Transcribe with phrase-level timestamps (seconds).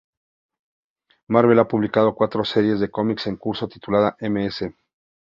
[1.27, 4.71] Marvel ha publicado cuatro series de cómics en curso tituladas "Ms.